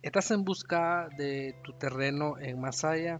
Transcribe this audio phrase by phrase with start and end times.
[0.00, 3.18] ¿Estás en busca de tu terreno en Masaya?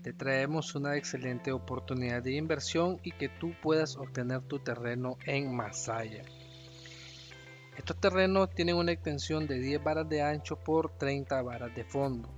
[0.00, 5.52] Te traemos una excelente oportunidad de inversión y que tú puedas obtener tu terreno en
[5.52, 6.22] Masaya.
[7.76, 12.28] Estos terrenos tienen una extensión de 10 varas de ancho por 30 varas de fondo.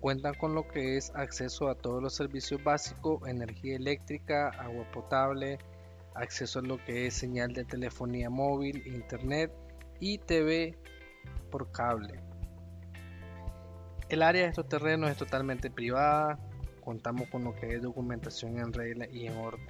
[0.00, 5.56] Cuentan con lo que es acceso a todos los servicios básicos, energía eléctrica, agua potable,
[6.14, 9.50] acceso a lo que es señal de telefonía móvil, internet
[10.00, 10.76] y TV
[11.50, 12.20] por cable.
[14.08, 16.38] El área de estos terrenos es totalmente privada,
[16.80, 19.66] contamos con lo que es documentación en regla y en orden.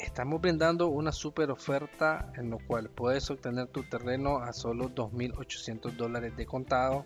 [0.00, 5.96] Estamos brindando una super oferta en lo cual puedes obtener tu terreno a solo 2.800
[5.96, 7.04] dólares de contado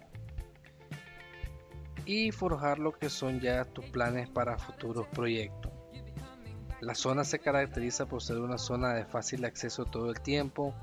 [2.04, 5.72] y forjar lo que son ya tus planes para futuros proyectos.
[6.80, 10.74] La zona se caracteriza por ser una zona de fácil acceso todo el tiempo,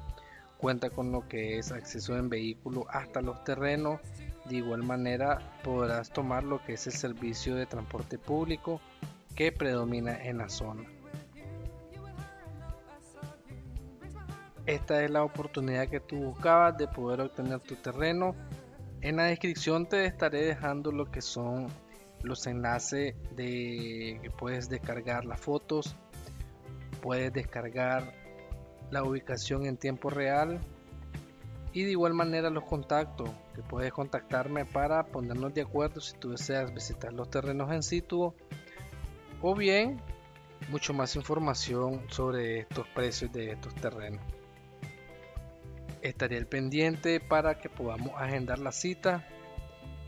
[0.65, 4.01] cuenta con lo que es acceso en vehículo hasta los terrenos.
[4.45, 8.81] De igual manera podrás tomar lo que es el servicio de transporte público
[9.35, 10.89] que predomina en la zona.
[14.65, 18.35] Esta es la oportunidad que tú buscabas de poder obtener tu terreno.
[19.01, 21.67] En la descripción te estaré dejando lo que son
[22.23, 25.95] los enlaces de que puedes descargar las fotos,
[27.03, 28.24] puedes descargar
[28.91, 30.59] la ubicación en tiempo real
[31.73, 36.31] y de igual manera los contactos que puedes contactarme para ponernos de acuerdo si tú
[36.31, 38.33] deseas visitar los terrenos en situ
[39.41, 40.01] o bien
[40.69, 44.21] mucho más información sobre estos precios de estos terrenos.
[46.01, 49.27] Estaré al pendiente para que podamos agendar la cita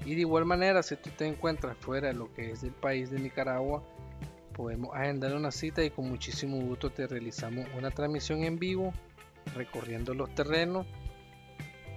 [0.05, 3.09] y de igual manera si tú te encuentras fuera de lo que es el país
[3.11, 3.83] de Nicaragua
[4.57, 8.91] podemos agendar una cita y con muchísimo gusto te realizamos una transmisión en vivo
[9.55, 10.87] recorriendo los terrenos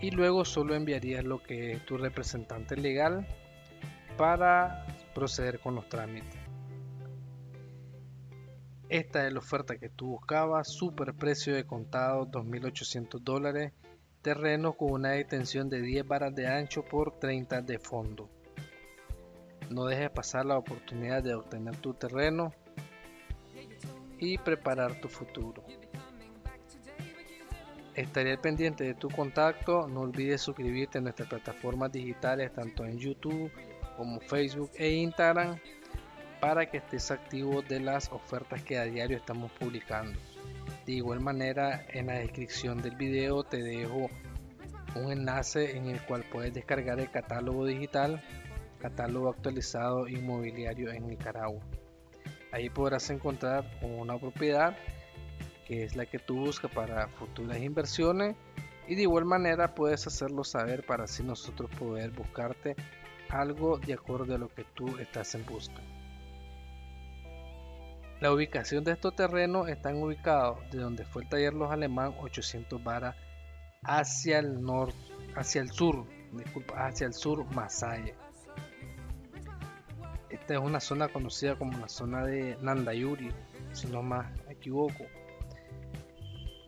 [0.03, 3.27] y luego solo enviarías lo que es tu representante legal
[4.19, 6.38] para proceder con los trámites.
[8.91, 13.72] Esta es la oferta que tú buscabas, super precio de contado 2.800 dólares,
[14.20, 18.28] terreno con una extensión de 10 varas de ancho por 30 de fondo.
[19.70, 22.53] No dejes pasar la oportunidad de obtener tu terreno
[24.19, 25.62] y preparar tu futuro.
[27.94, 29.86] Estaré pendiente de tu contacto.
[29.86, 33.53] No olvides suscribirte a nuestras plataformas digitales, tanto en YouTube
[33.97, 35.56] como Facebook e Instagram,
[36.41, 40.19] para que estés activo de las ofertas que a diario estamos publicando.
[40.84, 44.10] De igual manera, en la descripción del video te dejo
[44.97, 48.20] un enlace en el cual puedes descargar el catálogo digital
[48.81, 51.63] catálogo actualizado inmobiliario en Nicaragua.
[52.53, 54.77] Ahí podrás encontrar una propiedad
[55.67, 58.35] que es la que tú buscas para futuras inversiones
[58.89, 62.75] y de igual manera puedes hacerlo saber para así nosotros poder buscarte
[63.29, 65.81] algo de acuerdo a lo que tú estás en busca.
[68.21, 72.83] La ubicación de estos terrenos están ubicados de donde fue el taller Los Alemán 800
[72.83, 73.15] varas
[73.83, 74.99] hacia el norte,
[75.37, 78.15] hacia el sur, disculpa, hacia el sur Masaya.
[80.41, 83.31] Esta es una zona conocida como la zona de Nandayuri,
[83.73, 85.05] si no más equivoco.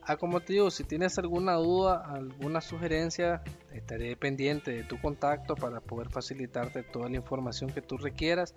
[0.05, 5.55] Ah, como te digo, si tienes alguna duda, alguna sugerencia, estaré pendiente de tu contacto
[5.55, 8.55] para poder facilitarte toda la información que tú requieras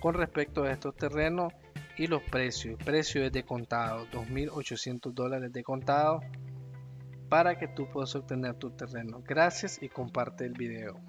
[0.00, 1.52] con respecto a estos terrenos
[1.96, 2.78] y los precios.
[2.78, 6.20] El precio es de contado, 2.800 dólares de contado
[7.28, 9.20] para que tú puedas obtener tu terreno.
[9.26, 11.00] Gracias y comparte el video.